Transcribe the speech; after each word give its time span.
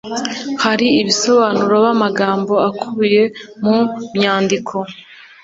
hari 0.63 0.87
ibisobanuro 1.01 1.75
b’amagambo 1.85 2.53
akubiye 2.69 3.23
mu 3.63 3.77
myandiko 4.15 4.75